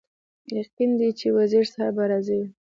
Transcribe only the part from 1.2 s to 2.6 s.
وزیر صاحب به راضي وي.